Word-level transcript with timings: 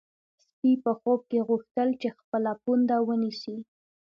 سپی 0.43 0.73
په 0.83 0.91
خوب 0.99 1.19
کې 1.31 1.39
غوښتل 1.49 1.89
چې 2.01 2.07
خپل 2.19 2.43
پونده 2.63 2.97
ونیسي. 3.07 3.57